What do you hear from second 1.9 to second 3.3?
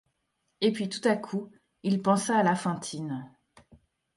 pensa à la Fantine.